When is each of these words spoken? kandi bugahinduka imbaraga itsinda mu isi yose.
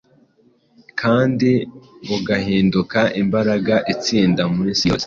kandi 0.99 1.51
bugahinduka 2.07 2.99
imbaraga 3.21 3.75
itsinda 3.93 4.43
mu 4.53 4.61
isi 4.73 4.85
yose. 4.89 4.99